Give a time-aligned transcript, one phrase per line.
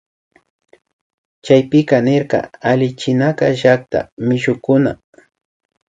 [1.45, 4.91] Chaypika nirka allichinakan llakta y mishukuna